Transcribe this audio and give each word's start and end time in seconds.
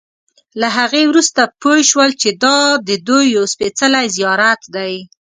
له 0.59 0.67
هغې 0.77 1.03
وروسته 1.07 1.41
پوی 1.61 1.81
شول 1.89 2.09
چې 2.21 2.29
دا 2.43 2.57
ددوی 2.89 3.25
یو 3.35 3.45
سپېڅلی 3.53 4.05
زیارت 4.17 4.61
دی. 4.75 4.93